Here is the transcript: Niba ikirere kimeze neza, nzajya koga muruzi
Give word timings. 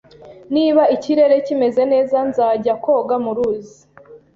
Niba 0.53 0.83
ikirere 0.95 1.35
kimeze 1.47 1.83
neza, 1.93 2.17
nzajya 2.29 2.73
koga 2.83 3.15
muruzi 3.23 3.77